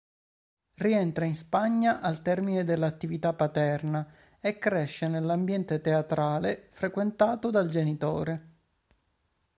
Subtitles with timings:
[0.77, 8.47] Rientra in Spagna al termine dell'attività paterna e cresce nell'ambiente teatrale frequentato dal genitore.